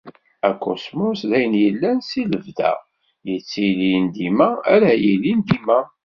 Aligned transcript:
Akuṣmus 0.49 1.19
d 1.29 1.31
ayen 1.37 1.53
yellan 1.63 1.97
si 2.09 2.21
lebda, 2.31 2.71
yettilin 3.29 4.05
dima, 4.15 4.49
ara 4.73 4.91
yilin 5.03 5.39
dima. 5.47 5.79